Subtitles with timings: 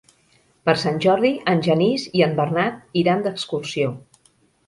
[0.67, 3.93] Per Sant Jordi en Genís i en Bernat iran d'excursió.